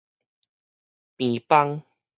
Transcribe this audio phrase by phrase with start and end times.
[1.15, 1.83] 平枋